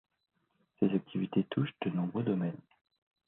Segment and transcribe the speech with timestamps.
[0.79, 2.57] Ses activités touchent de nombreux domaines.